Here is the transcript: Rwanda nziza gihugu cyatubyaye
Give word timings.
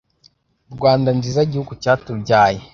Rwanda 0.75 1.09
nziza 1.17 1.41
gihugu 1.51 1.71
cyatubyaye 1.81 2.59